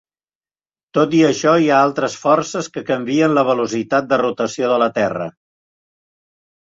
Tot 0.97 1.11
i 1.17 1.19
això, 1.27 1.51
hi 1.57 1.67
ha 1.73 1.81
altres 1.89 2.15
forces 2.23 2.71
que 2.77 2.83
canvien 2.89 3.37
la 3.39 3.45
velocitat 3.53 4.09
de 4.15 4.21
rotació 4.25 4.71
de 4.73 4.81
la 4.85 4.89
Terra. 5.01 5.33